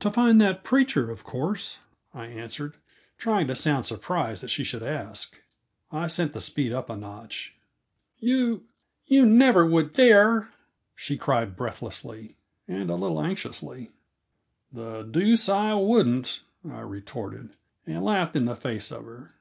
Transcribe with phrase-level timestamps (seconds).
[0.00, 1.78] "To find that preacher, of course,"
[2.12, 2.74] I answered,
[3.16, 5.40] trying to sound surprised that she should ask,
[5.92, 7.54] I sent the speed up a notch.
[8.18, 8.64] "You
[9.06, 10.50] you never would dare!"
[10.96, 12.34] she cried breathlessly,
[12.66, 13.92] and a little anxiously.
[14.72, 17.50] "The deuce I wouldn't!" I retorted,
[17.86, 19.34] and laughed in the face of her.